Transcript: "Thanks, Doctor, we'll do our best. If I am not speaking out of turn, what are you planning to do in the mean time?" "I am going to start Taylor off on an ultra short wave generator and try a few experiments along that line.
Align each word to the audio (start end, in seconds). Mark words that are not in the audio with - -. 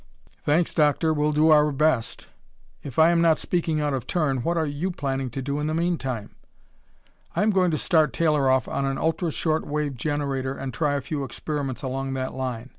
"Thanks, 0.43 0.73
Doctor, 0.73 1.13
we'll 1.13 1.31
do 1.31 1.51
our 1.51 1.71
best. 1.71 2.25
If 2.81 2.97
I 2.97 3.11
am 3.11 3.21
not 3.21 3.37
speaking 3.37 3.79
out 3.79 3.93
of 3.93 4.07
turn, 4.07 4.37
what 4.41 4.57
are 4.57 4.65
you 4.65 4.89
planning 4.89 5.29
to 5.29 5.43
do 5.43 5.59
in 5.59 5.67
the 5.67 5.75
mean 5.75 5.99
time?" 5.99 6.33
"I 7.35 7.43
am 7.43 7.51
going 7.51 7.69
to 7.69 7.77
start 7.77 8.11
Taylor 8.11 8.49
off 8.49 8.67
on 8.67 8.83
an 8.83 8.97
ultra 8.97 9.29
short 9.29 9.63
wave 9.67 9.95
generator 9.95 10.55
and 10.55 10.73
try 10.73 10.95
a 10.95 11.01
few 11.01 11.23
experiments 11.23 11.83
along 11.83 12.15
that 12.15 12.33
line. 12.33 12.69